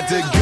[0.00, 0.37] had to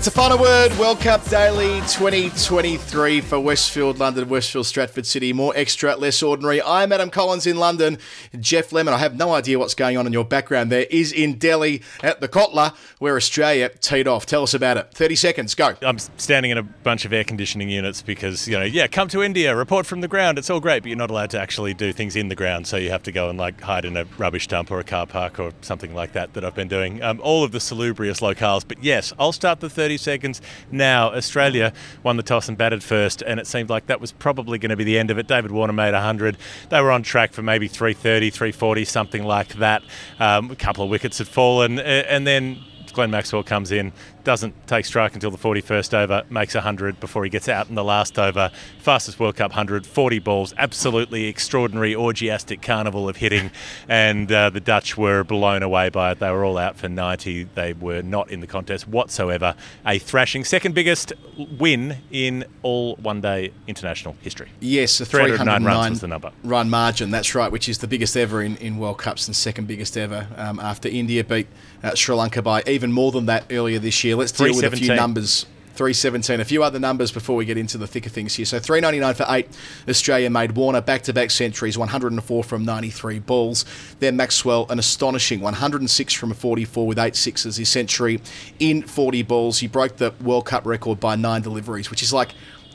[0.00, 0.72] It's a final word.
[0.78, 5.34] World Cup Daily 2023 for Westfield, London, Westfield, Stratford City.
[5.34, 6.62] More extra, less ordinary.
[6.62, 7.98] I'm Adam Collins in London.
[8.38, 11.36] Geoff Lemon, I have no idea what's going on in your background there, is in
[11.36, 14.24] Delhi at the Kotla where Australia teed off.
[14.24, 14.90] Tell us about it.
[14.94, 15.74] 30 seconds, go.
[15.82, 19.22] I'm standing in a bunch of air conditioning units because, you know, yeah, come to
[19.22, 20.38] India, report from the ground.
[20.38, 22.66] It's all great, but you're not allowed to actually do things in the ground.
[22.66, 25.06] So you have to go and like hide in a rubbish dump or a car
[25.06, 27.02] park or something like that that I've been doing.
[27.02, 28.64] Um, all of the salubrious locales.
[28.66, 30.40] But yes, I'll start the 30 seconds
[30.70, 31.12] now.
[31.12, 31.72] Australia
[32.02, 34.76] won the toss and batted first, and it seemed like that was probably going to
[34.76, 35.26] be the end of it.
[35.26, 36.36] David Warner made 100.
[36.68, 39.82] They were on track for maybe 330, 340, something like that.
[40.18, 43.92] Um, a couple of wickets had fallen, and then Glenn Maxwell comes in,
[44.24, 47.84] doesn't take strike until the 41st over, makes 100 before he gets out in the
[47.84, 48.50] last over.
[48.78, 53.50] Fastest World Cup 100, 40 balls, absolutely extraordinary, orgiastic carnival of hitting.
[53.88, 56.18] And uh, the Dutch were blown away by it.
[56.18, 57.44] They were all out for 90.
[57.54, 59.54] They were not in the contest whatsoever.
[59.86, 61.12] A thrashing, second biggest
[61.58, 64.48] win in all one day international history.
[64.60, 66.32] Yes, a 309 309 runs was the number.
[66.44, 67.10] run margin.
[67.10, 70.28] That's right, which is the biggest ever in, in World Cups and second biggest ever
[70.36, 71.46] um, after India beat
[71.82, 74.16] uh, Sri Lanka by even more than that earlier this year.
[74.16, 75.46] Let's deal with a few numbers.
[75.80, 76.40] 317.
[76.40, 78.44] A few other numbers before we get into the thicker things here.
[78.44, 79.48] So 399 for eight.
[79.88, 83.64] Australia made Warner back to back centuries, 104 from 93 balls.
[83.98, 88.20] Then Maxwell, an astonishing 106 from 44 with eight sixes, his century
[88.58, 89.60] in 40 balls.
[89.60, 92.32] He broke the World Cup record by nine deliveries, which is like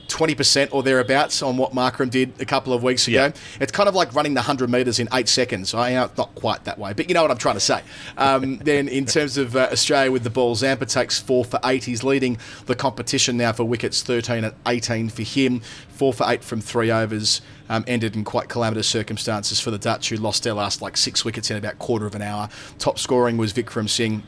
[0.08, 3.25] 20% or thereabouts on what Markram did a couple of weeks ago.
[3.25, 3.31] Yeah.
[3.59, 5.73] It's kind of like running the 100 metres in eight seconds.
[5.73, 7.81] I know it's not quite that way, but you know what I'm trying to say.
[8.17, 11.83] Um, then, in terms of uh, Australia with the ball, Zampa takes four for eight.
[11.83, 15.61] He's leading the competition now for wickets, 13 and 18 for him.
[15.89, 17.42] Four for eight from three overs.
[17.67, 21.26] Um, ended in quite calamitous circumstances for the Dutch, who lost their last like six
[21.26, 22.48] wickets in about quarter of an hour.
[22.77, 24.21] Top scoring was Vikram Singh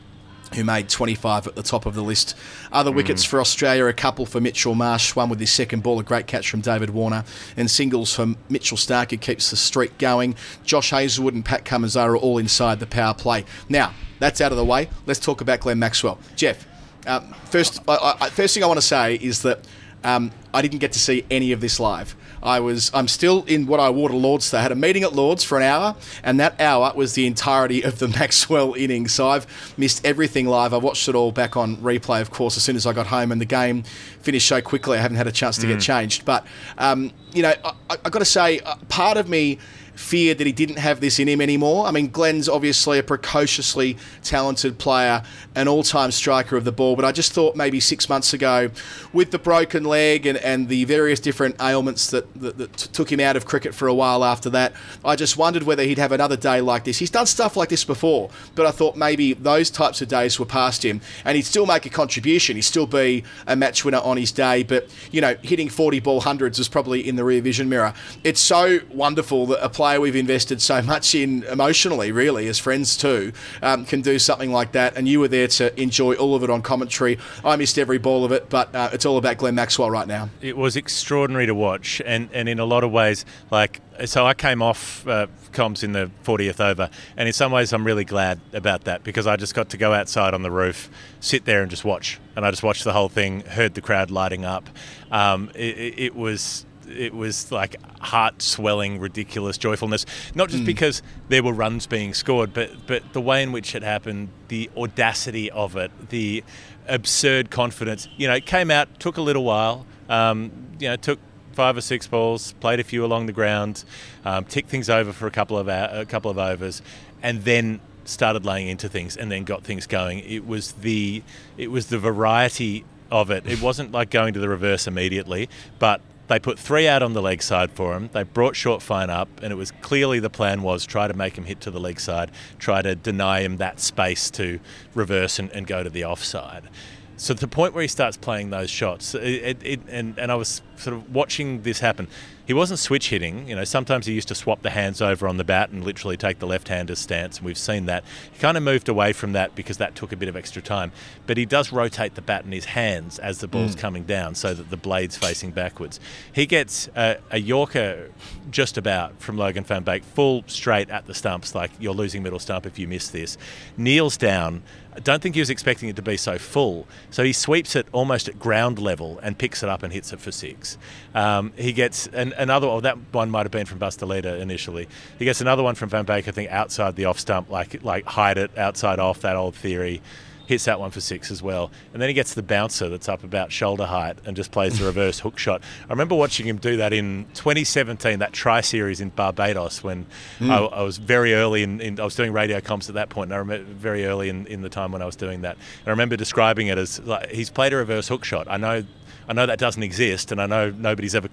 [0.54, 2.36] who made 25 at the top of the list.
[2.72, 6.02] Other wickets for Australia, a couple for Mitchell Marsh, one with his second ball, a
[6.02, 7.24] great catch from David Warner,
[7.56, 10.34] and singles from Mitchell Starc, who keeps the streak going.
[10.64, 13.44] Josh Hazlewood and Pat Cummins are all inside the power play.
[13.68, 14.88] Now, that's out of the way.
[15.06, 16.18] Let's talk about Glenn Maxwell.
[16.36, 16.66] Geoff,
[17.06, 19.66] um, first, I, I, first thing I want to say is that
[20.04, 22.14] um, I didn't get to see any of this live.
[22.42, 24.50] I was I'm still in what I wore to Lords.
[24.50, 27.82] They had a meeting at Lords for an hour, and that hour was the entirety
[27.82, 29.12] of the Maxwell innings.
[29.12, 30.72] So I've missed everything live.
[30.74, 33.32] I watched it all back on replay, of course, as soon as I got home,
[33.32, 33.82] and the game
[34.20, 34.98] finished so quickly.
[34.98, 36.24] I haven't had a chance to get changed.
[36.24, 39.58] But um, you know, I, I, I got to say, uh, part of me
[39.98, 41.84] feared that he didn't have this in him anymore.
[41.84, 45.24] I mean, Glenn's obviously a precociously talented player,
[45.56, 48.70] an all-time striker of the ball, but I just thought maybe six months ago,
[49.12, 53.18] with the broken leg and, and the various different ailments that, that, that took him
[53.18, 54.72] out of cricket for a while after that,
[55.04, 56.98] I just wondered whether he'd have another day like this.
[56.98, 60.46] He's done stuff like this before, but I thought maybe those types of days were
[60.46, 62.54] past him, and he'd still make a contribution.
[62.54, 66.20] He'd still be a match winner on his day, but you know, hitting 40 ball
[66.20, 67.94] hundreds is probably in the rear vision mirror.
[68.22, 72.96] It's so wonderful that a player we've invested so much in emotionally, really, as friends
[72.96, 73.32] too,
[73.62, 74.96] um, can do something like that.
[74.96, 77.16] And you were there to enjoy all of it on commentary.
[77.44, 80.28] I missed every ball of it, but uh, it's all about Glenn Maxwell right now.
[80.42, 84.32] It was extraordinary to watch, and, and in a lot of ways, like so, I
[84.34, 88.40] came off uh, comms in the 40th over, and in some ways, I'm really glad
[88.52, 90.88] about that because I just got to go outside on the roof,
[91.18, 94.12] sit there, and just watch, and I just watched the whole thing, heard the crowd
[94.12, 94.68] lighting up.
[95.10, 100.06] Um, it- it was it was like heart swelling, ridiculous joyfulness.
[100.34, 103.82] Not just because there were runs being scored, but but the way in which it
[103.82, 106.42] happened, the audacity of it, the
[106.86, 108.08] absurd confidence.
[108.16, 109.86] You know, it came out, took a little while.
[110.08, 111.18] Um, you know, took
[111.52, 113.84] five or six balls, played a few along the ground,
[114.24, 116.82] um, ticked things over for a couple of a couple of overs,
[117.22, 120.20] and then started laying into things, and then got things going.
[120.20, 121.22] It was the
[121.56, 123.46] it was the variety of it.
[123.46, 125.48] It wasn't like going to the reverse immediately,
[125.78, 128.10] but they put three out on the leg side for him.
[128.12, 131.36] They brought short fine up, and it was clearly the plan was try to make
[131.36, 134.60] him hit to the leg side, try to deny him that space to
[134.94, 136.68] reverse and, and go to the offside.
[137.16, 140.62] So the point where he starts playing those shots, it, it, and, and I was
[140.76, 142.06] sort of watching this happen.
[142.48, 143.46] He wasn't switch hitting.
[143.46, 146.16] You know, sometimes he used to swap the hands over on the bat and literally
[146.16, 148.04] take the left-hander's stance, and we've seen that.
[148.32, 150.90] He kind of moved away from that because that took a bit of extra time.
[151.26, 154.54] But he does rotate the bat in his hands as the ball's coming down, so
[154.54, 156.00] that the blade's facing backwards.
[156.32, 158.10] He gets a, a Yorker
[158.50, 162.38] just about from Logan Van Beek, full straight at the stumps, like you're losing middle
[162.38, 163.36] stump if you miss this.
[163.76, 164.62] Kneels down.
[164.96, 166.88] I don't think he was expecting it to be so full.
[167.10, 170.18] So he sweeps it almost at ground level and picks it up and hits it
[170.18, 170.76] for six.
[171.14, 174.26] Um, he gets an, another, oh, that one might have been from Bas de Leede
[174.40, 174.88] initially.
[175.18, 178.06] He gets another one from Van Beek, I think, outside the off stump, like like
[178.06, 180.00] hide it outside off, that old theory.
[180.46, 181.70] Hits that one for six as well.
[181.92, 184.86] And then he gets the bouncer that's up about shoulder height and just plays the
[184.86, 185.60] reverse hook shot.
[185.90, 190.06] I remember watching him do that in 2017, that tri series in Barbados, when
[190.38, 190.50] hmm.
[190.50, 193.28] I, I was very early in, in, I was doing radio comms at that point,
[193.28, 195.56] and I remember very early in, in the time when I was doing that.
[195.80, 198.46] And I remember describing it as like, he's played a reverse hook shot.
[198.48, 198.84] I know,
[199.28, 201.28] I know that doesn't exist, and I know nobody's ever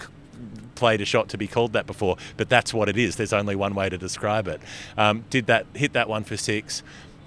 [0.75, 3.15] played a shot to be called that before, but that's what it is.
[3.15, 4.61] There's only one way to describe it.
[4.97, 6.83] Um, did that, hit that one for six.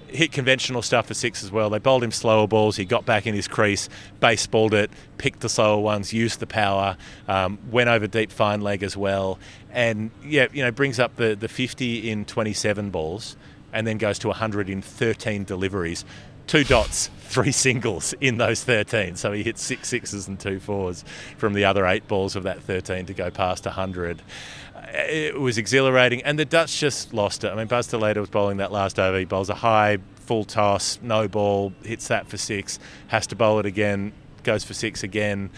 [0.08, 1.68] Hit conventional stuff for six as well.
[1.68, 2.76] They bowled him slower balls.
[2.76, 3.90] He got back in his crease,
[4.20, 6.96] baseballed it, picked the slower ones, used the power,
[7.26, 9.38] um, went over deep fine leg as well,
[9.70, 13.36] and yeah, you know, brings up the the 50 in 27 balls,
[13.70, 16.06] and then goes to 100 in 13 deliveries
[16.48, 19.14] two dots, three singles in those 13.
[19.16, 21.04] So he hit six sixes and two fours
[21.36, 24.22] from the other eight balls of that 13 to go past 100.
[24.74, 27.52] Uh, it was exhilarating, and the Dutch just lost it.
[27.52, 29.18] I mean, Bas de Leede was bowling that last over.
[29.18, 32.78] He bowls a high, full toss, no ball, hits that for six,
[33.08, 34.12] has to bowl it again,
[34.42, 35.50] goes for six again.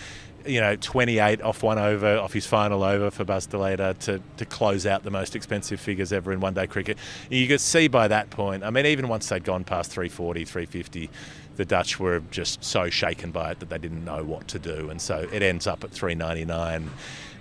[0.47, 4.45] You know, 28 off one over, off his final over for de Leede to, to
[4.45, 6.99] close out the most expensive figures ever in one day cricket.
[7.29, 11.11] You could see by that point, I mean, even once they'd gone past 340, 350,
[11.57, 14.89] the Dutch were just so shaken by it that they didn't know what to do.
[14.89, 16.91] And so it ends up at 399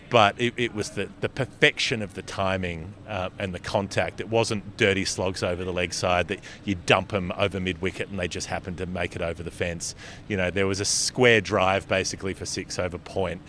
[0.09, 4.19] but it, it was the, the perfection of the timing uh, and the contact.
[4.19, 8.09] It wasn't dirty slogs over the leg side that you dump them over mid wicket
[8.09, 9.95] and they just happened to make it over the fence.
[10.27, 13.41] You know, there was a square drive basically for six over point.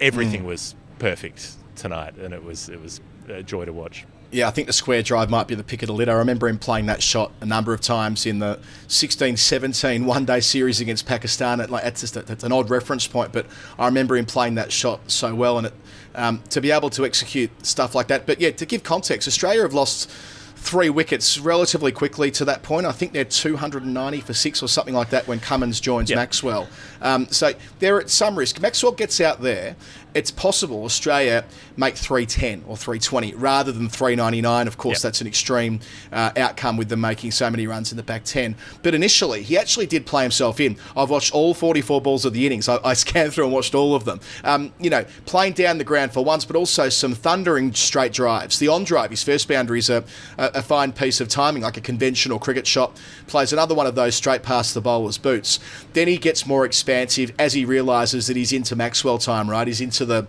[0.00, 4.06] Everything was perfect tonight, and it was it was a joy to watch.
[4.32, 6.12] Yeah, I think the square drive might be the pick of the litter.
[6.12, 10.80] I remember him playing that shot a number of times in the 16-17 one-day series
[10.80, 11.60] against Pakistan.
[11.60, 13.46] It, like, that's just a, that's an odd reference point, but
[13.78, 15.74] I remember him playing that shot so well, and it,
[16.14, 18.24] um, to be able to execute stuff like that.
[18.26, 20.08] But yeah, to give context, Australia have lost
[20.56, 22.84] three wickets relatively quickly to that point.
[22.86, 26.16] I think they're 290 for six or something like that when Cummins joins Yep.
[26.16, 26.68] Maxwell.
[27.00, 28.60] Um, so they're at some risk.
[28.60, 29.74] Maxwell gets out there.
[30.14, 31.44] It's possible Australia
[31.76, 34.66] make 310 or 320 rather than 399.
[34.66, 35.02] Of course, Yep.
[35.02, 35.80] that's an extreme
[36.12, 38.56] uh, outcome with them making so many runs in the back 10.
[38.82, 40.76] But initially, he actually did play himself in.
[40.96, 42.68] I've watched all 44 balls of the innings.
[42.68, 44.20] I, I scanned through and watched all of them.
[44.44, 48.58] Um, you know, playing down the ground for once, but also some thundering straight drives.
[48.58, 50.04] The on drive, his first boundary is a,
[50.38, 52.98] a, a fine piece of timing, like a conventional cricket shot.
[53.26, 55.60] Plays another one of those straight past the bowler's boots.
[55.92, 59.66] Then he gets more expansive as he realises that he's into Maxwell time, right?
[59.66, 60.26] He's into the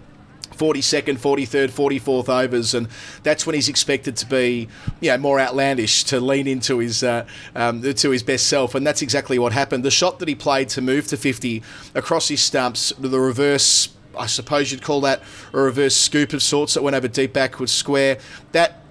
[0.62, 2.88] 42nd, 43rd, 44th overs, and
[3.24, 4.68] that's when he's expected to be,
[5.00, 7.26] you know, more outlandish to lean into his uh,
[7.56, 9.84] um, to his best self, and that's exactly what happened.
[9.84, 11.64] The shot that he played to move to 50
[11.96, 13.90] across his stumps, the reverse.
[14.18, 15.24] I suppose you'd call that
[15.54, 18.20] a reverse scoop of sorts that went over deep backwards square.
[18.52, 18.82] That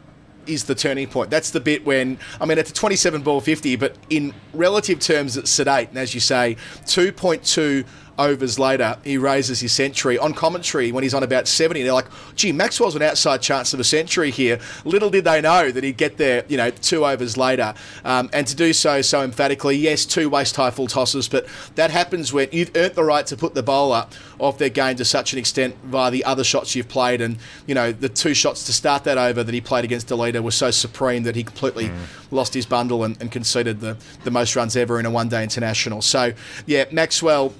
[0.46, 1.28] is the turning point.
[1.28, 5.36] That's the bit when I mean it's a 27 ball 50, but in relative terms
[5.36, 5.90] it's sedate.
[5.90, 6.56] And as you say,
[6.86, 7.84] 2.2
[8.20, 11.82] overs later, he raises his century on commentary when he's on about 70.
[11.82, 12.06] They're like,
[12.36, 15.96] "Gee, Maxwell's an outside chance of a century here." Little did they know that he'd
[15.96, 17.74] get there, you know, two overs later,
[18.04, 19.76] um, and to do so so emphatically.
[19.76, 21.46] Yes, two waist high full tosses, but
[21.76, 24.06] that happens when you've earned the right to put the bowler
[24.38, 27.74] off their game to such an extent via the other shots you've played, and you
[27.74, 30.50] know the two shots to start that over that he played against de Leede were
[30.50, 31.90] so supreme that he completely
[32.30, 35.42] lost his bundle and, and conceded the the most runs ever in a one day
[35.42, 36.02] international.
[36.02, 36.32] So
[36.66, 37.54] yeah, Maxwell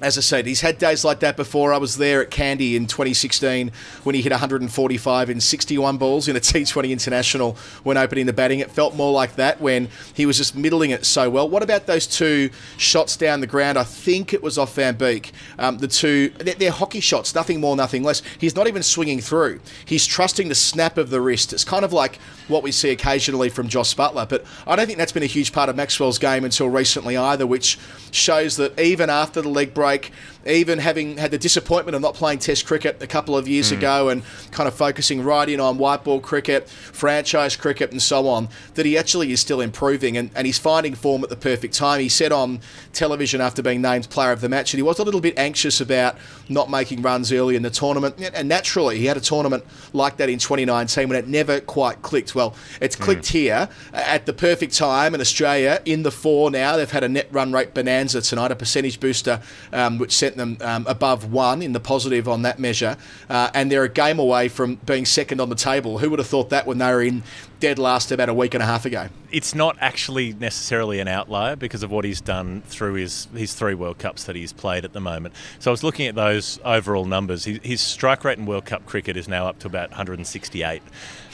[0.00, 1.74] as I said, he's had days like that before.
[1.74, 3.70] I was there at Kandy in 2016
[4.02, 8.60] when he hit 145 in 61 balls in a T20 international when opening the batting.
[8.60, 11.48] It felt more like that when he was just middling it so well.
[11.48, 13.76] What about those two shots down the ground?
[13.76, 15.32] I think it was off Van Beek.
[15.58, 18.22] Um, the two, they're, they're hockey shots, nothing more, nothing less.
[18.38, 19.60] He's not even swinging through.
[19.84, 21.52] He's trusting the snap of the wrist.
[21.52, 22.16] It's kind of like
[22.48, 25.52] what we see occasionally from Jos Buttler, but I don't think that's been a huge
[25.52, 27.78] part of Maxwell's game until recently either, which
[28.12, 30.12] shows that even after the leg break, like
[30.46, 34.08] even having had the disappointment of not playing Test cricket a couple of years ago
[34.08, 38.48] and kind of focusing right in on white ball cricket, franchise cricket, and so on,
[38.74, 42.00] that he actually is still improving and, and he's finding form at the perfect time.
[42.00, 42.60] He said on
[42.92, 45.80] television after being named player of the match that he was a little bit anxious
[45.80, 46.16] about
[46.48, 48.16] not making runs early in the tournament.
[48.34, 52.34] And naturally, he had a tournament like that in 2019 when it never quite clicked.
[52.34, 56.76] Well, it's clicked here at the perfect time in Australia in the four now.
[56.76, 59.40] They've had a net run rate bonanza tonight, a percentage booster,
[59.72, 62.96] um, which sent them um, above one in the positive on that measure.
[63.28, 65.98] Uh, and they're a game away from being second on the table.
[65.98, 67.22] Who would have thought that when they were in
[67.58, 69.08] dead last about a week and a half ago?
[69.32, 73.74] it's not actually necessarily an outlier because of what he's done through his, his three
[73.74, 75.34] World Cups that he's played at the moment.
[75.58, 77.44] So I was looking at those overall numbers.
[77.44, 80.82] His, his strike rate in World Cup cricket is now up to about 168.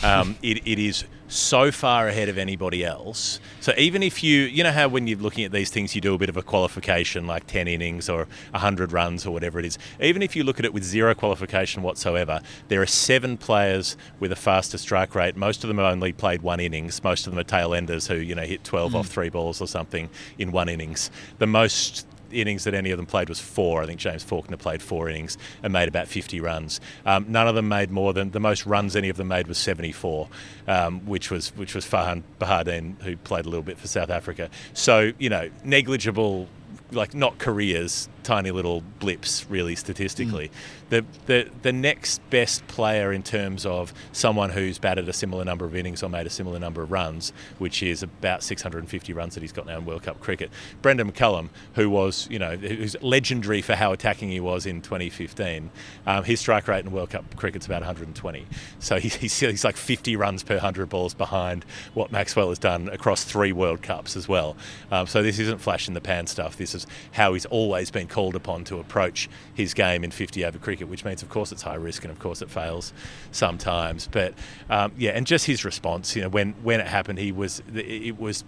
[0.03, 3.41] Um, it, it is so far ahead of anybody else.
[3.61, 6.15] So even if you, you know how when you're looking at these things, you do
[6.15, 9.79] a bit of a qualification, like 10 innings or 100 runs or whatever it is.
[10.01, 14.33] Even if you look at it with zero qualification whatsoever, there are seven players with
[14.33, 15.37] a faster strike rate.
[15.37, 17.03] Most of them have only played one innings.
[17.03, 18.97] Most of them are tail enders who, you know, hit 12 hmm.
[18.99, 21.11] off three balls or something in one innings.
[21.39, 22.07] The most
[22.41, 23.83] innings that any of them played was four.
[23.83, 26.81] I think James Faulkner played four innings and made about 50 runs.
[27.05, 29.59] Um, none of them made more than the most runs any of them made was
[29.59, 30.29] 74,
[30.69, 34.51] um, which was which was Farhaan Behardien who played a little bit for South Africa.
[34.75, 36.49] So you know negligible.
[36.93, 40.51] Like not careers, tiny little blips, really statistically.
[40.91, 45.65] The, the the next best player in terms of someone who's batted a similar number
[45.65, 49.43] of innings or made a similar number of runs, which is about 650 runs that
[49.43, 50.51] he's got now in World Cup cricket.
[50.83, 55.71] Brendan McCullum, who was you know who's legendary for how attacking he was in 2015,
[56.07, 58.47] um, his strike rate in World Cup cricket's about 120.
[58.81, 61.65] So he, he's he's like 50 runs per 100 balls behind
[61.95, 64.57] what Maxwell has done across three World Cups as well.
[64.91, 66.57] Um, so this isn't flash in the pan stuff.
[66.57, 70.57] This is how he's always been called upon to approach his game in 50 over
[70.57, 72.95] cricket, which means, of course, it's high risk and, of course, it fails
[73.31, 74.09] sometimes.
[74.11, 74.33] But
[74.71, 78.19] um, yeah, and just his response, you know, when when it happened, he was it
[78.19, 78.43] was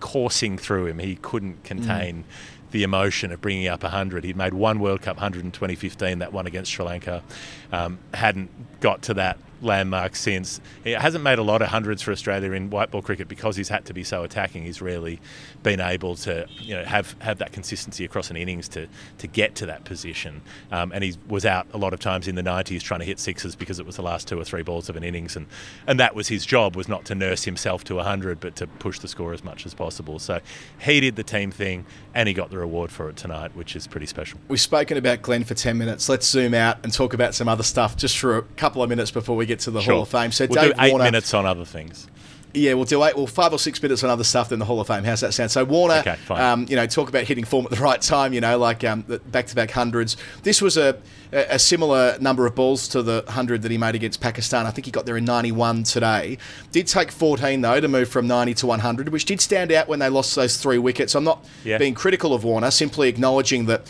[0.00, 0.98] coursing through him.
[0.98, 2.24] He couldn't contain.
[2.72, 4.24] The emotion of bringing up 100.
[4.24, 7.22] He'd made one World Cup 100 in 2015, that one against Sri Lanka.
[7.70, 10.60] Um, hadn't got to that landmark since.
[10.82, 13.68] He hasn't made a lot of hundreds for Australia in white ball cricket because he's
[13.68, 14.64] had to be so attacking.
[14.64, 15.20] He's rarely
[15.62, 18.86] been able to, you know, have, have that consistency across an innings to,
[19.18, 20.42] to get to that position.
[20.70, 23.18] Um, and he was out a lot of times in the 90s trying to hit
[23.18, 25.46] sixes because it was the last two or three balls of an innings, and
[25.86, 28.98] and that was his job was not to nurse himself to 100, but to push
[28.98, 30.18] the score as much as possible.
[30.18, 30.40] So
[30.80, 33.86] he did the team thing, and he got the reward for it tonight, which is
[33.86, 34.38] pretty special.
[34.48, 36.08] We've spoken about Glenn for 10 minutes.
[36.08, 39.10] Let's zoom out and talk about some other stuff just for a couple of minutes
[39.10, 40.32] before we get to the Hall of Fame.
[40.32, 42.08] So we'll Dave do eight Warner, minutes on other things.
[42.56, 44.80] Yeah, we'll do eight, well, five or six minutes on other stuff than the Hall
[44.80, 45.02] of Fame.
[45.02, 45.50] How's that sound?
[45.50, 48.32] So Warner, Okay, um, you know, talk about hitting form at the right time.
[48.32, 50.16] You know, like um, back-to-back hundreds.
[50.44, 50.96] This was a,
[51.32, 54.66] a a similar number of balls to the hundred that he made against Pakistan.
[54.66, 56.38] I think he got there in 91 today.
[56.70, 59.98] Did take 14 though to move from 90 to 100, which did stand out when
[59.98, 61.16] they lost those three wickets.
[61.16, 61.78] I'm not Yeah.
[61.78, 63.82] being critical of Warner, simply acknowledging that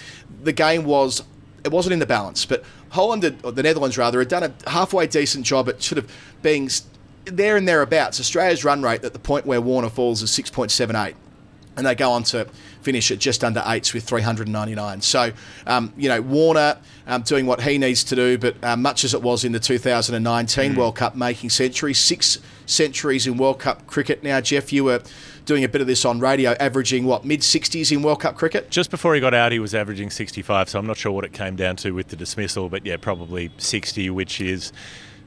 [0.43, 1.23] the game was
[1.65, 2.47] it wasn't in the balance.
[2.47, 5.99] But Holland, had, or the Netherlands rather, had done a halfway decent job at sort
[5.99, 6.11] of
[6.43, 6.71] being
[7.25, 8.21] there and thereabouts.
[8.21, 11.15] Australia's run rate at the point where Warner falls is 6.78.
[11.77, 12.47] And they go on to
[12.83, 15.01] finish at just under eights with 399.
[15.01, 15.33] So,
[15.67, 19.15] um, you know, Warner um, doing what he needs to do, but uh, much as
[19.15, 24.23] it was in the 2019 World Cup, making centuries, six centuries in World Cup cricket
[24.23, 24.41] now.
[24.41, 25.03] Geoff, you were
[25.45, 28.71] doing a bit of this on radio, averaging what, mid 60s in World Cup cricket?
[28.71, 31.33] Just before he got out, he was averaging 65, so I'm not sure what it
[31.33, 34.73] came down to with the dismissal, but yeah, probably 60, which is,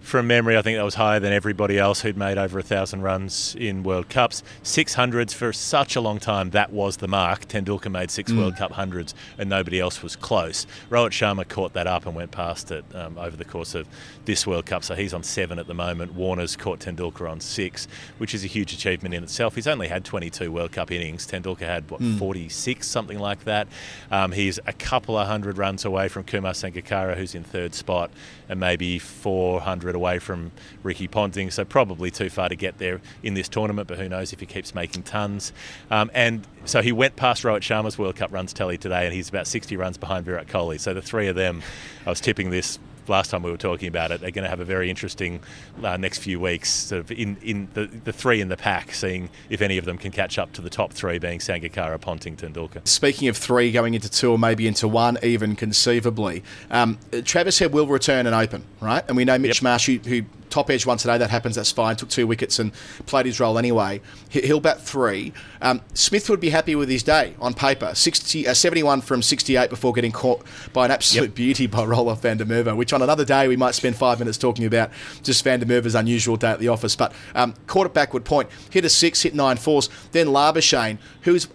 [0.08, 3.02] from memory, I think that was higher than everybody else who'd made over a thousand
[3.02, 4.42] runs in World Cups.
[4.64, 7.46] 600s for such a long time, that was the mark.
[7.50, 10.66] Tendulkar made six World Cup hundreds, and nobody else was close.
[10.90, 13.86] Rohit Sharma caught that up and went past it um, over the course of
[14.24, 16.14] this World Cup, so he's on seven at the moment.
[16.14, 19.56] Warner's caught Tendulkar on six, which is a huge achievement in itself.
[19.56, 21.28] He's only had 22 World Cup innings.
[21.28, 23.68] Tendulkar had what 46, something like that.
[24.10, 28.10] Um, he's a couple of hundred runs away from Kumar Sangakkara, who's in third spot,
[28.48, 31.52] and maybe 400 away from Ricky Ponting.
[31.52, 33.90] So probably too far to get there in this tournament.
[33.90, 35.52] But who knows if he keeps making tons.
[35.92, 39.28] Um, and so he went past Rohit Sharma's World Cup runs tally today, and he's
[39.28, 40.80] about 60 runs behind Virat Kohli.
[40.80, 41.62] So the three of them,
[42.06, 44.60] I was tipping this last time we were talking about it, they're going to have
[44.60, 45.40] a very interesting
[45.84, 49.30] uh, next few weeks, sort of in, in the, the three in the pack, seeing
[49.50, 52.88] if any of them can catch up to the top three, being Sangakkara, Ponting, Tendulkar.
[52.88, 57.74] Speaking of three going into two or maybe into one, even conceivably, um, Travis Head
[57.74, 59.04] will return and open, right?
[59.08, 59.64] And we know Mitch Yep.
[59.64, 61.96] Marsh, who, who top edge one today, that happens, that's fine.
[61.98, 62.72] Took two wickets and
[63.06, 64.00] played his role anyway.
[64.30, 65.34] He- He'll bat three.
[65.62, 67.94] Um, Smith would be happy with his day on paper.
[67.94, 71.36] 60, uh, 71 from 68 before getting caught by an absolute Yep.
[71.36, 74.38] beauty by Roelof van der Merwe, which on another day we might spend five minutes
[74.38, 74.90] talking about
[75.24, 76.96] just van der Merwe's unusual day at the office.
[76.96, 79.90] But um, caught it backward point, hit a six, hit nine fours.
[80.12, 81.48] Then Labuschagne, who's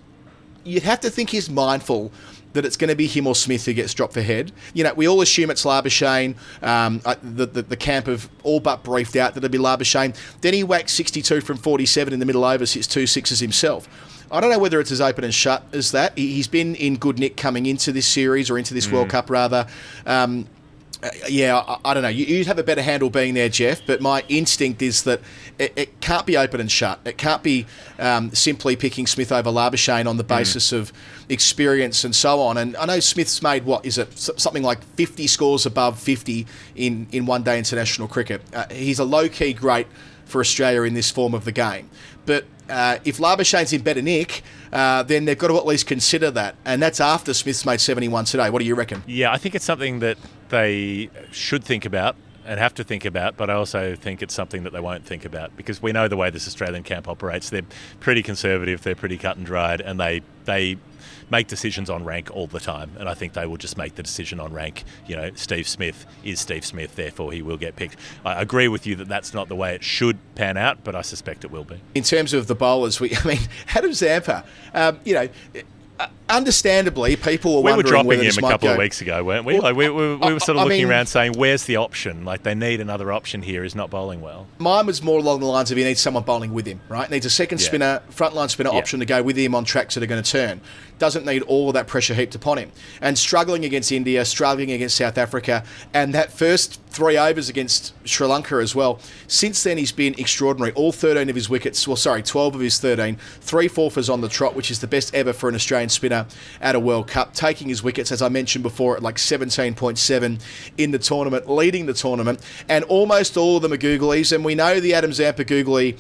[0.65, 2.13] you'd have to think he's mindful
[2.53, 4.53] that it's going to be him or Smith who gets dropped for head.
[4.75, 6.37] You know, we all assume it's Labuschagne.
[6.63, 10.15] Um, uh, the, the the camp have all but briefed out that it'll be Labuschagne.
[10.43, 13.89] Then he whacks 62 from 47 in the middle overs, hits two sixes himself.
[14.31, 16.17] I don't know whether it's as open and shut as that.
[16.17, 19.29] He- He's been in good nick coming into this series or into this World Cup
[19.31, 19.67] rather.
[20.07, 20.47] Um,
[21.02, 22.09] uh, yeah, I, I don't know.
[22.09, 23.82] You, you'd have a better handle being there, Geoff.
[23.87, 25.21] But my instinct is that
[25.59, 27.00] it, it can't be open and shut.
[27.04, 27.66] It can't be
[27.99, 30.92] um, simply picking Smith over Labuschagne on the basis of
[31.28, 32.56] experience and so on.
[32.56, 37.09] And I know Smith's made what is it something like 50 scores above 50 in
[37.11, 38.42] in one day international cricket.
[38.54, 39.88] Uh, he's a low key great
[40.25, 41.90] for Australia in this form of the game.
[42.26, 46.31] But uh, if Labuschagne's in better nick, uh, then they've got to at least consider
[46.33, 46.57] that.
[46.64, 48.50] And that's after Smith's made 71 today.
[48.50, 49.02] What do you reckon?
[49.07, 50.17] Yeah, I think it's something that
[50.49, 54.65] they should think about and have to think about, but I also think it's something
[54.65, 57.51] that they won't think about because we know the way this Australian camp operates.
[57.51, 57.63] They're
[58.01, 60.77] pretty conservative, they're pretty cut and dried, and they they
[61.31, 62.91] make decisions on rank all the time.
[62.99, 64.85] And I think they will just make the decision on rank.
[65.07, 67.97] You know, Steve Smith is Steve Smith, therefore he will get picked.
[68.25, 71.03] I agree with you that that's not the way it should pan out, but I
[71.03, 71.81] suspect it will be.
[71.95, 73.39] in terms of the bowlers, we, I mean,
[73.75, 74.45] Adam Zampa,
[74.75, 75.29] um, you know,
[76.33, 78.73] understandably, people were We were dropping him a couple go.
[78.73, 79.61] of weeks ago, weren't we?
[79.61, 82.25] Like we, we, we were sort I of looking mean- around saying, "Where's the option?
[82.25, 83.62] Like they need another option here.
[83.62, 86.53] He's not bowling well." Mine was more along the lines of he needs someone bowling
[86.53, 87.09] with him, right?
[87.11, 87.67] Needs a second Yeah.
[87.67, 88.79] spinner, frontline spinner Yeah.
[88.79, 90.61] option to go with him on tracks that are going to turn.
[90.99, 92.71] Doesn't need all of that pressure heaped upon him.
[93.01, 98.27] And struggling against India, struggling against South Africa, and that first three overs against Sri
[98.27, 99.01] Lanka as well.
[99.27, 100.73] Since then, he's been extraordinary.
[100.75, 104.29] All 13 of his wickets, well, sorry, 12 of his 13, three four-fors on the
[104.29, 106.22] trot, which is the best ever for an Australian spinner
[106.61, 107.35] at a World Cup.
[107.35, 110.41] Taking his wickets, as I mentioned before, at like 17.7
[110.79, 114.33] in the tournament, leading the tournament, and almost all of them are googlies.
[114.33, 115.97] And we know the Adam Zampa googly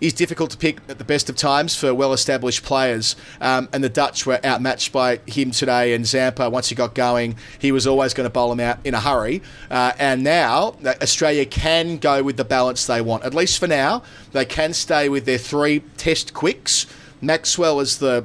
[0.00, 3.16] is difficult to pick at the best of times for well-established players.
[3.40, 5.94] Um, and the Dutch were outmatched by him today.
[5.94, 8.94] And Zampa, once he got going, he was always going to bowl him out in
[8.94, 9.42] a hurry.
[9.70, 13.66] Uh, and now uh, Australia can go with the balance they want, at least for
[13.66, 14.02] now.
[14.32, 16.86] They can stay with their three Test quicks.
[17.20, 18.24] Maxwell is the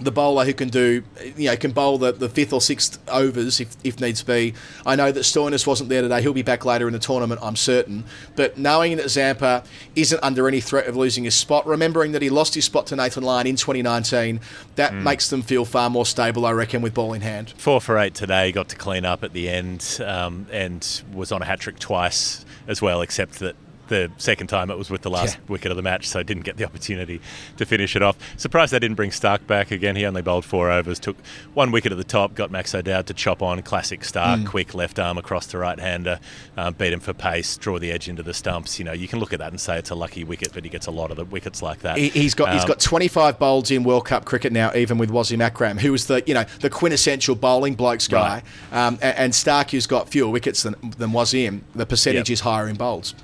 [0.00, 1.02] the bowler who can do,
[1.36, 4.54] you know, can bowl the, the fifth or sixth overs if, if needs be.
[4.86, 6.22] I know that Stoinis wasn't there today.
[6.22, 8.04] He'll be back later in the tournament, I'm certain.
[8.36, 9.64] But knowing that Zampa
[9.96, 12.96] isn't under any threat of losing his spot, remembering that he lost his spot to
[12.96, 14.40] Nathan Lyon in 2019,
[14.76, 17.54] that makes them feel far more stable, I reckon, with ball in hand.
[17.56, 21.42] Four for eight today, got to clean up at the end, um, and was on
[21.42, 23.56] a hat trick twice as well, except that
[23.88, 25.40] the second time it was with the last Yeah.
[25.48, 27.20] wicket of the match, so didn't get the opportunity
[27.56, 28.16] to finish it off.
[28.36, 29.96] Surprised they didn't bring Starc back again.
[29.96, 31.16] He only bowled four overs, took
[31.54, 33.60] one wicket at the top, got Max O'Dowd to chop on.
[33.62, 36.20] Classic Starc, quick left arm across the right hander,
[36.56, 38.78] um, beat him for pace, draw the edge into the stumps.
[38.78, 40.70] You know, you can look at that and say it's a lucky wicket, but he
[40.70, 41.96] gets a lot of the wickets like that.
[41.98, 45.10] He, he's got he's Um, got 25 bowls in World Cup cricket now, even with
[45.10, 49.32] Wasim Akram, who was the you know the quintessential bowling blokes guy, um, and, and
[49.32, 51.60] Starc, who's got fewer wickets than than Wasim.
[51.74, 52.34] The percentage Yep.
[52.34, 53.14] is higher in bowls.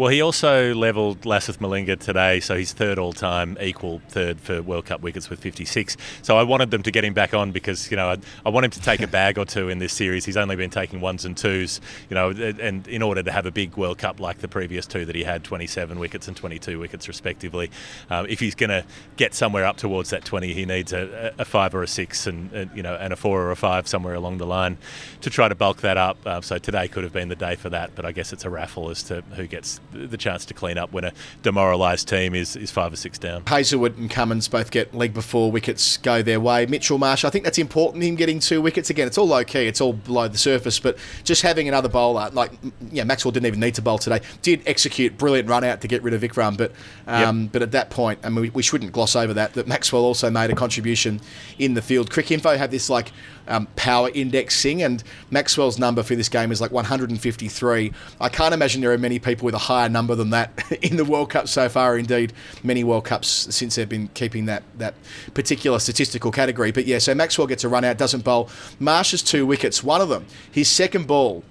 [0.00, 4.62] Well, he also levelled Lasith Malinga today, so he's third all time, equal third for
[4.62, 5.94] World Cup wickets with 56.
[6.22, 8.64] So I wanted them to get him back on because, you know, I, I want
[8.64, 10.24] him to take a bag or two in this series.
[10.24, 13.50] He's only been taking ones and twos, you know, and in order to have a
[13.50, 17.06] big World Cup like the previous two that he had, 27 wickets and 22 wickets
[17.06, 17.70] respectively,
[18.08, 18.86] um, if he's going to
[19.18, 22.50] get somewhere up towards that 20, he needs a, a five or a six and,
[22.54, 24.78] and, you know, and a four or a five somewhere along the line
[25.20, 26.16] to try to bulk that up.
[26.24, 28.50] Uh, so today could have been the day for that, but I guess it's a
[28.50, 32.56] raffle as to who gets the chance to clean up when a demoralised team is,
[32.56, 33.42] is five or six down.
[33.46, 36.66] Hazlewood and Cummins both get leg before wickets go their way.
[36.66, 38.04] Mitchell Marsh, I think that's important.
[38.04, 39.06] Him getting two wickets again.
[39.06, 39.66] It's all low key.
[39.66, 40.78] It's all below the surface.
[40.78, 42.52] But just having another bowler, like
[42.90, 44.20] yeah, Maxwell didn't even need to bowl today.
[44.42, 46.72] Did execute brilliant run out to get rid of Vikram, but
[47.06, 49.54] um, but at that point, I mean, we, we shouldn't gloss over that.
[49.54, 51.20] That Maxwell also made a contribution
[51.58, 52.10] in the field.
[52.10, 53.12] Cricinfo have this like
[53.50, 57.92] um, power indexing, and Maxwell's number for this game is like 153.
[58.20, 61.04] I can't imagine there are many people with a higher number than that in the
[61.04, 61.98] World Cup so far.
[61.98, 62.32] Indeed,
[62.62, 64.94] many World Cups since they've been keeping that that
[65.34, 66.70] particular statistical category.
[66.70, 68.48] But yeah, so Maxwell gets a run out, doesn't bowl.
[68.78, 69.82] Marsh has two wickets.
[69.82, 71.44] One of them, his second ball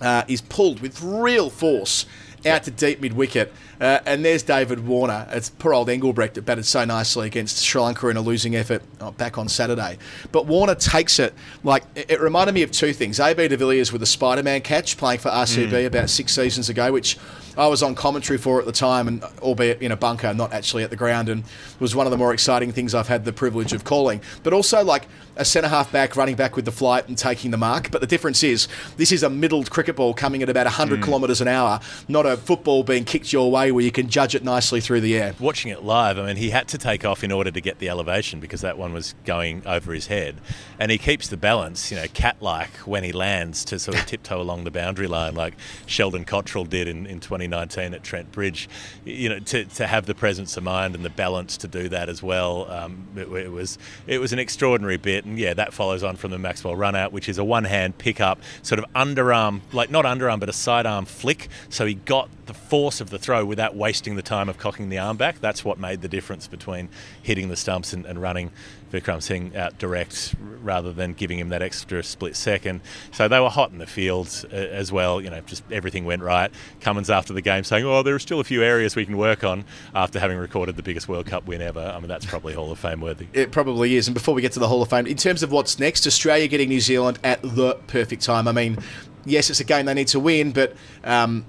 [0.00, 2.06] uh, is pulled with real force
[2.46, 3.52] out to deep mid wicket.
[3.80, 5.26] Uh, and there's David Warner.
[5.30, 8.82] It's poor old Engelbrecht that batted so nicely against Sri Lanka in a losing effort
[9.00, 9.98] oh, back on Saturday.
[10.32, 13.20] But Warner takes it like it, it reminded me of two things.
[13.20, 16.92] AB de Villiers with a Spider Man catch playing for RCB about six seasons ago,
[16.92, 17.18] which
[17.58, 20.84] I was on commentary for at the time, and albeit in a bunker, not actually
[20.84, 21.44] at the ground, and
[21.78, 24.20] was one of the more exciting things I've had the privilege of calling.
[24.42, 25.06] But also like
[25.36, 27.90] a centre half back running back with the flight and taking the mark.
[27.90, 31.40] But the difference is this is a middled cricket ball coming at about 100 kilometres
[31.40, 34.80] an hour, not a football being kicked your way where you can judge it nicely
[34.80, 35.34] through the air.
[35.38, 37.88] Watching it live, I mean, he had to take off in order to get the
[37.88, 40.36] elevation because that one was going over his head.
[40.78, 44.06] And he keeps the balance, you know, cat like when he lands to sort of
[44.06, 45.54] tiptoe along the boundary line like
[45.86, 48.68] Sheldon Cottrell did in, in 2019 at Trent Bridge.
[49.04, 52.08] You know, to, to have the presence of mind and the balance to do that
[52.08, 52.70] as well.
[52.70, 55.25] Um, it, it was it was an extraordinary bit.
[55.26, 57.98] And yeah, that follows on from the Maxwell run out, which is a one hand
[57.98, 61.48] pick up, sort of underarm, like not underarm, but a sidearm flick.
[61.68, 64.98] So he got the force of the throw without wasting the time of cocking the
[64.98, 65.40] arm back.
[65.40, 66.88] That's what made the difference between
[67.22, 68.50] hitting the stumps and, and running
[68.92, 72.80] Vikram Singh out direct rather than giving him that extra split second.
[73.10, 75.20] So they were hot in the field uh, as well.
[75.20, 76.50] You know, just everything went right.
[76.80, 79.44] Cummins after the game saying, "Oh, there are still a few areas we can work
[79.44, 82.70] on." After having recorded the biggest World Cup win ever, I mean that's probably Hall
[82.70, 83.26] of Fame worthy.
[83.32, 84.08] It probably is.
[84.08, 86.46] And before we get to the Hall of Fame, in terms of what's next, Australia
[86.48, 88.46] getting New Zealand at the perfect time.
[88.46, 88.78] I mean,
[89.24, 90.74] yes, it's a game they need to win, but.
[91.04, 91.44] Um,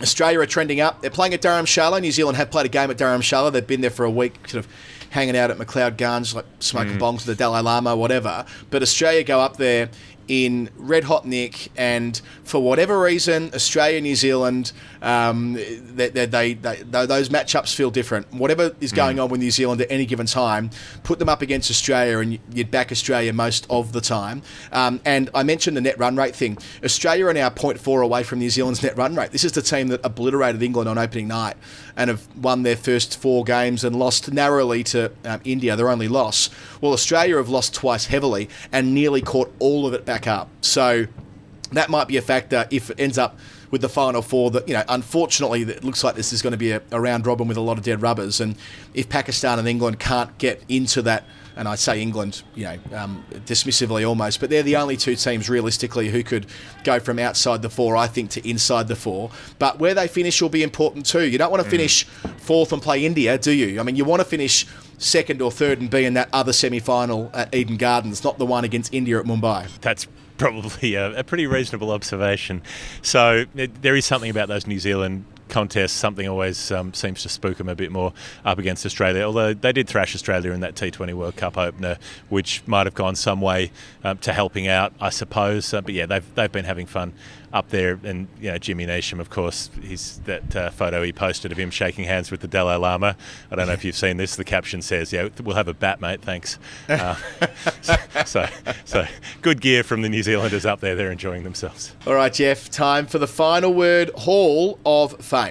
[0.00, 1.00] Australia are trending up.
[1.00, 2.00] They're playing at Durham Dharamshala.
[2.00, 3.52] New Zealand have played a game at Durham Dharamshala.
[3.52, 4.72] They've been there for a week, sort of
[5.10, 6.98] hanging out at McLeod Gardens, like smoking mm.
[6.98, 8.44] bongs with the Dalai Lama, whatever.
[8.70, 9.88] But Australia go up there
[10.28, 16.54] in red hot nick, and for whatever reason, Australia, New Zealand, um, they, they, they,
[16.54, 18.32] they, those matchups feel different.
[18.32, 20.70] Whatever is going on with New Zealand at any given time,
[21.02, 24.42] put them up against Australia, and you'd back Australia most of the time.
[24.72, 26.58] Um, and I mentioned the net run rate thing.
[26.82, 29.30] Australia are now 0.4 away from New Zealand's net run rate.
[29.30, 31.56] This is the team that obliterated England on opening night
[31.96, 36.08] and have won their first four games and lost narrowly to um, India, their only
[36.08, 36.50] loss.
[36.80, 40.48] Well, Australia have lost twice heavily and nearly caught all of it back up.
[40.60, 41.06] So
[41.72, 43.38] that might be a factor if it ends up
[43.70, 46.56] with the final four that you know unfortunately it looks like this is going to
[46.56, 48.54] be a, a round robin with a lot of dead rubbers and
[48.92, 51.24] if Pakistan and England can't get into that
[51.56, 55.48] and I say England, you know, um, dismissively almost, but they're the only two teams
[55.48, 56.46] realistically who could
[56.82, 59.30] go from outside the four, I think, to inside the four.
[59.58, 61.28] But where they finish will be important too.
[61.28, 62.04] You don't want to finish
[62.38, 63.80] fourth and play India, do you?
[63.80, 64.66] I mean, you want to finish
[64.98, 68.46] second or third and be in that other semi final at Eden Gardens, not the
[68.46, 69.68] one against India at Mumbai.
[69.80, 70.06] That's
[70.38, 72.62] probably a, a pretty reasonable observation.
[73.02, 75.92] So it, there is something about those New Zealand contests.
[75.92, 78.12] Something always um, seems to spook them a bit more
[78.44, 79.22] up against Australia.
[79.22, 83.16] Although they did thrash Australia in that T20 World Cup opener, which might have gone
[83.16, 83.70] some way
[84.02, 85.72] um, to helping out, I suppose.
[85.72, 87.12] Uh, but yeah, they've they've been having fun
[87.54, 87.98] up there.
[88.02, 91.70] And you know, Jimmy Neesham, of course, he's that uh, photo he posted of him
[91.70, 93.16] shaking hands with the Dalai Lama.
[93.50, 94.36] I don't know if you've seen this.
[94.36, 96.20] The caption says, "Yeah, we'll have a bat, mate.
[96.20, 96.58] Thanks."
[97.04, 97.16] Uh,
[98.24, 98.46] so,
[98.84, 99.06] so
[99.42, 100.94] good gear from the New Zealanders up there.
[100.94, 101.94] They're enjoying themselves.
[102.06, 105.43] All right, Geoff, time for the final word Hall of Fame.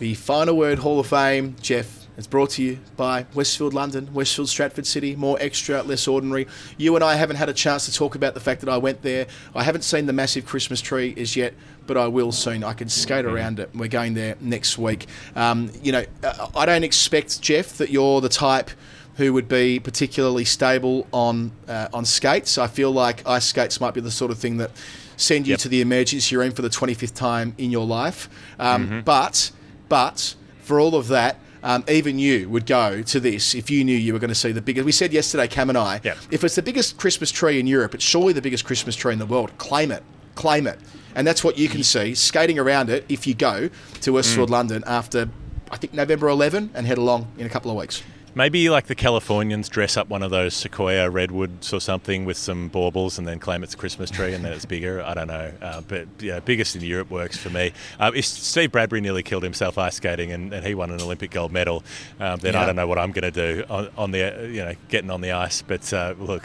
[0.00, 4.48] The final word Hall of Fame, Geoff, is brought to you by Westfield London, Westfield
[4.48, 6.46] Stratford City, more extra, less ordinary.
[6.78, 9.02] You and I haven't had a chance to talk about the fact that I went
[9.02, 9.26] there.
[9.54, 11.52] I haven't seen the massive Christmas tree as yet,
[11.86, 12.64] but I will soon.
[12.64, 13.68] I can skate around it.
[13.74, 15.06] We're going there next week.
[15.36, 18.70] Um, you know, uh, I don't expect, Geoff, that you're the type
[19.16, 22.56] who would be particularly stable on uh, on skates.
[22.56, 24.70] I feel like ice skates might be the sort of thing that
[25.18, 25.58] send you Yep.
[25.60, 28.30] to the emergency room for the 25th time in your life.
[28.58, 29.50] Um, But
[29.90, 31.36] but for all of that.
[31.62, 34.50] Um, even you would go to this if you knew you were going to see
[34.50, 34.86] the biggest.
[34.86, 36.16] We said yesterday, Cam and I, Yep.
[36.30, 39.18] if it's the biggest Christmas tree in Europe, it's surely the biggest Christmas tree in
[39.18, 39.50] the world.
[39.58, 40.02] Claim it,
[40.36, 40.78] claim it,
[41.14, 43.68] and that's what you can see skating around it if you go
[44.00, 45.28] to Westfield, London after
[45.70, 48.02] I think November 11 and head along in a couple of weeks.
[48.34, 52.68] Maybe like the Californians dress up one of those sequoia redwoods or something with some
[52.68, 55.02] baubles and then claim it's a Christmas tree and then it's bigger.
[55.02, 55.52] I don't know.
[55.60, 57.72] Uh, but yeah, biggest in Europe works for me.
[57.98, 61.30] Uh, if Steve Bradbury nearly killed himself ice skating and, and he won an Olympic
[61.30, 61.82] gold medal,
[62.20, 62.62] um, then Yeah.
[62.62, 65.10] I don't know what I'm going to do on, on the, uh, you know, getting
[65.10, 65.62] on the ice.
[65.62, 66.44] But uh, look,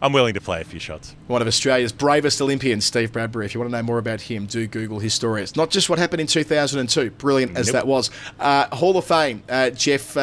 [0.00, 1.14] I'm, willing to play a few shots.
[1.26, 3.44] One of Australia's bravest Olympians, Steve Bradbury.
[3.46, 5.42] If you want to know more about him, do Google his story.
[5.42, 7.72] It's not just what happened in 2002, brilliant as Nope.
[7.72, 8.10] that was.
[8.38, 10.16] Uh, Hall of Fame, uh, Geoff,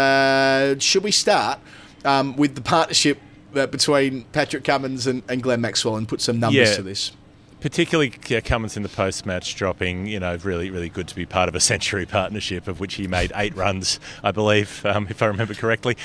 [0.72, 1.60] uh, should we start
[2.06, 3.20] um, with the partnership
[3.56, 6.76] uh, between Patrick Cummins and, and Glenn Maxwell and put some numbers Yeah.
[6.78, 7.12] to this?
[7.60, 11.28] particularly yeah, Cummins in the post match dropping, you know, really, really good to be
[11.28, 15.22] part of a century partnership of which he made eight runs, I believe, um, if
[15.22, 15.96] I remember correctly.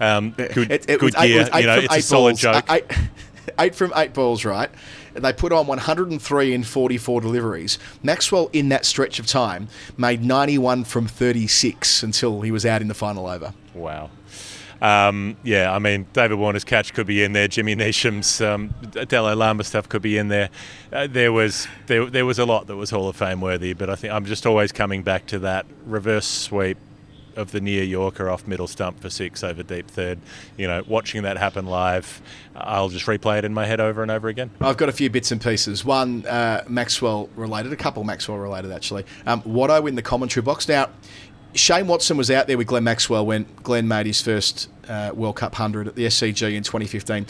[0.00, 2.40] Um, good It- it good eight- was you know, from it's a solid balls.
[2.40, 2.64] joke.
[2.68, 2.82] I-
[3.60, 4.68] eight from eight balls, right?
[5.14, 7.78] They put on 103 in 44 deliveries.
[8.02, 12.88] Maxwell, in that stretch of time, made 91 from 36 until he was out in
[12.88, 13.54] the final over.
[13.76, 14.10] Wow.
[14.80, 17.48] Um, yeah, I mean, David Warner's catch could be in there.
[17.48, 18.74] Jimmy Neesham's um,
[19.08, 20.50] Dalai Lama stuff could be in there.
[20.92, 23.88] Uh, there was there, there was a lot that was Hall of Fame worthy, but
[23.88, 26.78] I think I'm just always coming back to that reverse sweep
[27.36, 30.18] of the near Yorker off middle stump for six over deep third.
[30.56, 32.22] You know, watching that happen live,
[32.54, 34.50] I'll just replay it in my head over and over again.
[34.60, 35.84] I've got a few bits and pieces.
[35.84, 39.04] One uh, Maxwell related, a couple Maxwell related actually.
[39.26, 40.66] Um, Watto in the commentary box.
[40.68, 40.88] Now,
[41.56, 45.36] Shane Watson was out there with Glenn Maxwell when Glenn made his first uh, World
[45.36, 47.26] Cup 100 at the SCG in 2015.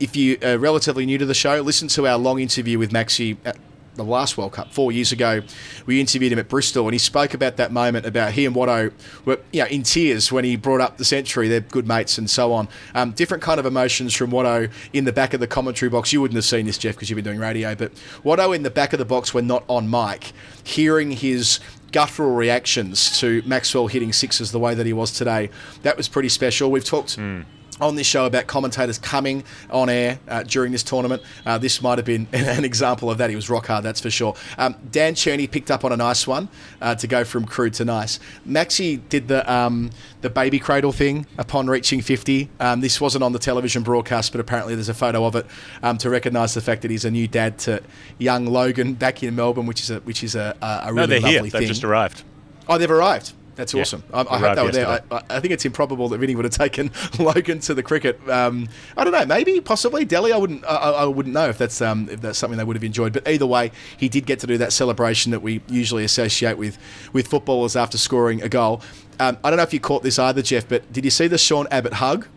[0.00, 3.36] If you are relatively new to the show, listen to our long interview with Maxi
[3.44, 3.56] at
[3.94, 5.42] the last World Cup four years ago.
[5.86, 8.92] We interviewed him at Bristol, and he spoke about that moment about he and Watto
[9.24, 11.48] were you know, in tears when he brought up the century.
[11.48, 12.68] They're good mates and so on.
[12.94, 16.12] Um, different kind of emotions from Watto in the back of the commentary box.
[16.12, 17.92] You wouldn't have seen this, Geoff, because you've been doing radio, but
[18.24, 20.32] Watto in the back of the box when not on mic,
[20.64, 21.60] hearing his
[21.92, 25.50] guttural reactions to Maxwell hitting sixes the way that he was today.
[25.82, 26.70] That was pretty special.
[26.70, 27.16] We've talked.
[27.16, 27.42] Hmm.
[27.80, 31.98] On this show about commentators coming on air uh, during this tournament, uh, this might
[31.98, 33.30] have been an example of that.
[33.30, 34.34] He was rock hard, that's for sure.
[34.58, 36.48] Um, Dan Cherny picked up on a nice one
[36.80, 38.18] uh, to go from crude to nice.
[38.46, 39.90] Maxi did the um,
[40.20, 42.50] the baby cradle thing upon reaching 50.
[42.60, 45.46] Um, this wasn't on the television broadcast, but apparently there's a photo of it
[45.82, 47.82] um, to recognise the fact that he's a new dad to
[48.18, 51.20] young Logan back in Melbourne, which is a which is a, a, really No, they're
[51.20, 51.42] lovely here.
[51.42, 51.60] thing.
[51.60, 52.22] They've just arrived.
[52.68, 53.32] Oh, they've arrived.
[53.60, 54.02] That's Yeah, awesome.
[54.10, 54.88] I, I hope they were there.
[55.10, 55.20] I.
[55.28, 58.18] I think it's improbable that Vini would have taken Logan to the cricket.
[58.26, 59.26] Um, I don't know.
[59.26, 60.32] Maybe, possibly Delhi.
[60.32, 60.64] I wouldn't.
[60.64, 63.12] I, I I wouldn't know if that's um, if that's something they would have enjoyed.
[63.12, 66.78] But either way, he did get to do that celebration that we usually associate with
[67.12, 68.80] with footballers after scoring a goal.
[69.18, 70.66] Um, I don't know if you caught this either, Geoff.
[70.66, 72.28] But did you see the Sean Abbott hug?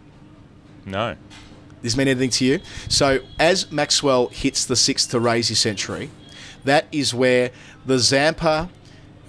[0.86, 1.16] No.
[1.82, 2.60] This mean anything to you?
[2.90, 6.10] So as Maxwell hits the sixth to raise his century,
[6.66, 7.52] that is where
[7.86, 8.70] the Zampa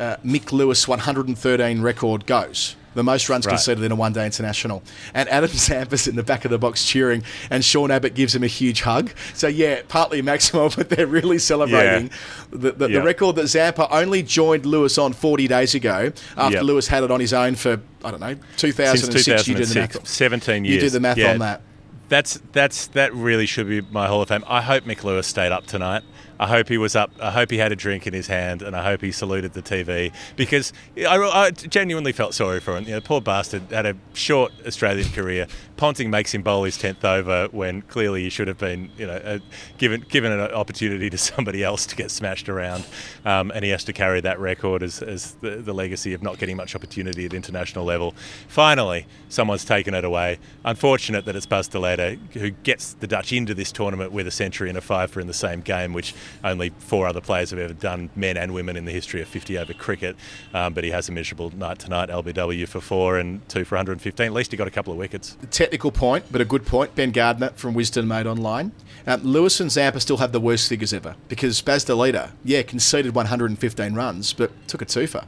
[0.01, 2.77] uh, Mick Lewis 113 record goes.
[2.95, 3.55] The most runs Right.
[3.55, 4.81] conceded in a one-day international,
[5.15, 8.45] and Adam Zampa's in the back of the box cheering, and Sean Abbott gives him
[8.45, 9.11] a huge hug.
[9.33, 12.11] So yeah, partly Maxwell, but they're really celebrating
[12.51, 13.01] the, the, Yeah.
[13.01, 16.63] the record that Zampa only joined Lewis on 40 days ago after Yep.
[16.63, 19.25] Lewis had it on his own for I don't know 2006.
[19.25, 20.07] Since you do the math.
[20.07, 20.85] 17 You years.
[20.85, 21.33] do the math Yeah.
[21.33, 21.63] on that.
[22.09, 24.45] That's that's that really should be my Hall of Fame.
[24.47, 26.03] I hope Mick Lewis stayed up tonight.
[26.38, 27.11] I hope he was up.
[27.20, 29.62] I hope he had a drink in his hand, and I hope he saluted the
[29.62, 32.85] TV because I, I genuinely felt sorry for him.
[32.85, 35.47] You know, poor bastard had a short Australian career.
[35.77, 39.14] Ponting makes him bowl his tenth over when clearly he should have been, you know,
[39.14, 39.38] uh,
[39.79, 42.85] given given an opportunity to somebody else to get smashed around,
[43.25, 46.38] um, and he has to carry that record as, as the, the legacy of not
[46.38, 48.14] getting much opportunity at international level.
[48.49, 50.38] Finally, someone's taken it away.
[50.64, 54.31] Unfortunate that it's Bas de Leede who gets the Dutch into this tournament with a
[54.31, 57.59] century and a five for in the same game, which only four other players have
[57.59, 60.17] ever done, men and women, in the history of 50 over cricket.
[60.53, 64.27] Um, but he has a miserable night tonight, LBW for four and two for 115.
[64.27, 65.37] At least he got a couple of wickets.
[65.51, 66.95] technical point, but a good point.
[66.95, 68.73] Ben Gardner from Wisden made online.
[69.07, 72.63] Um, Lewis and Zampa still have the worst figures ever because Bas de Leede, yeah,
[72.63, 75.25] conceded 115 runs, but took a two for.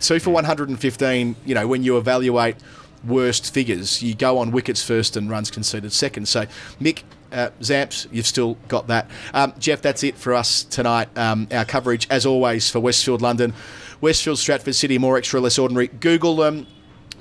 [0.00, 2.56] Two for 115, you know, when you evaluate
[3.04, 6.26] worst figures, you go on wickets first and runs conceded second.
[6.26, 6.46] So,
[6.80, 9.10] Mick, uh, Zamps, you've still got that.
[9.34, 11.08] Um, Geoff, that's it for us tonight.
[11.16, 13.54] Um, our coverage, as always, for Westfield London,
[14.00, 15.88] Westfield Stratford City, more extra, less ordinary.
[15.88, 16.66] Google them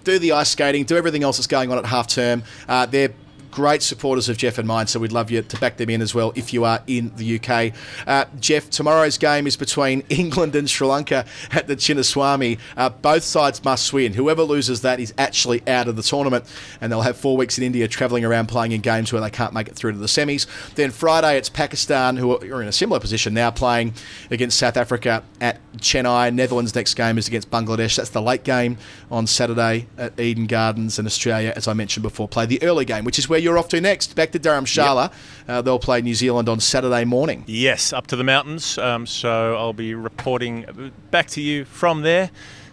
[0.04, 2.44] do the ice skating, do everything else that's going on at half term.
[2.68, 3.14] Uh, they're
[3.52, 6.14] great supporters of Geoff and mine, so we'd love you to back them in as
[6.14, 7.74] well if you are in the UK.
[8.08, 12.60] Uh, Geoff, tomorrow's game is between England and Sri Lanka at the Chinnaswamy.
[12.78, 14.14] Uh, both sides must win.
[14.14, 16.46] Whoever loses that is actually out of the tournament,
[16.82, 19.54] and they'll have four weeks in India travelling around playing in games where they can't
[19.54, 20.46] make it through to the semis.
[20.76, 23.94] Then Friday, it's Pakistan, who are in a similar position now, playing
[24.32, 26.34] against South Africa at Chennai.
[26.34, 27.96] Netherlands' next game is against Bangladesh.
[27.96, 28.78] That's the late game
[29.12, 33.04] on Saturday at Eden Gardens, and Australia, as I mentioned before, play the early game,
[33.04, 34.16] which is where you're off to next.
[34.16, 35.12] Back to Dharamshala.
[35.48, 37.44] Uh, they'll play New Zealand on Saturday morning.
[37.48, 38.78] Yes, up to the mountains.
[38.78, 42.30] Um, so I'll be reporting back to you from there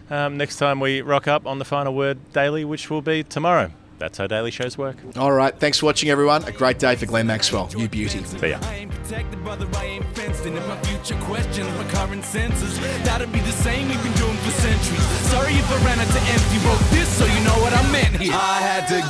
[0.09, 3.71] um, next time we rock up on the Final Word Daily, which will be tomorrow.
[3.99, 4.95] That's how daily shows work.
[5.17, 6.43] All right, thanks for watching, everyone.
[6.43, 7.67] A great day for Glenn Maxwell.
[7.75, 8.23] You beauty.
[8.23, 8.59] See ya.
[8.61, 10.53] I ain't protected, brother, I ain't fenced in.
[10.53, 12.79] My future questions, my current senses.
[13.03, 15.01] That'll be the same we've been doing for centuries.
[15.33, 16.57] Sorry if I ran out to empty.
[16.67, 18.33] Wrote this so you know what I meant here.
[18.33, 19.01] I had to